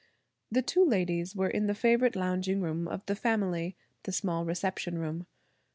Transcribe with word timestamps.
The 0.51 0.63
two 0.63 0.83
ladies 0.83 1.35
were 1.35 1.47
in 1.47 1.67
the 1.67 1.75
favorite 1.75 2.15
lounging 2.15 2.59
room 2.59 2.87
of 2.87 3.05
the 3.05 3.13
family–the 3.13 4.11
small 4.11 4.45
reception 4.45 4.97
room. 4.97 5.27